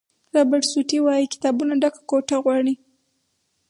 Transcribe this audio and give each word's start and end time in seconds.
رابرټ 0.35 0.63
سوټي 0.71 0.99
وایي 1.03 1.25
کتابونو 1.33 1.73
ډکه 1.81 2.01
کوټه 2.09 2.35
غواړي. 2.43 2.73